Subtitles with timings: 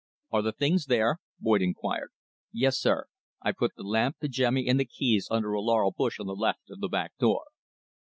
[0.31, 2.09] "Are the things there?" Boyd inquired.
[2.51, 3.05] "Yes, sir.
[3.43, 6.33] I've put the lamp, the jemmy and the keys under a laurel bush on the
[6.33, 7.43] left of the back door."